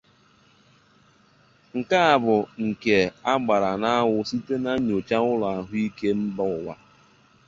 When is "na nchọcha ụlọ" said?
4.63-5.45